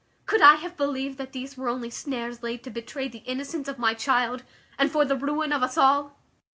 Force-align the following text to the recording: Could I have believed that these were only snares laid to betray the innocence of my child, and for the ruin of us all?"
Could 0.25 0.41
I 0.41 0.55
have 0.55 0.75
believed 0.77 1.19
that 1.19 1.31
these 1.31 1.55
were 1.55 1.69
only 1.69 1.91
snares 1.91 2.41
laid 2.41 2.63
to 2.63 2.71
betray 2.71 3.07
the 3.07 3.19
innocence 3.19 3.67
of 3.67 3.77
my 3.77 3.93
child, 3.93 4.41
and 4.79 4.91
for 4.91 5.05
the 5.05 5.15
ruin 5.15 5.53
of 5.53 5.61
us 5.61 5.77
all?" 5.77 6.17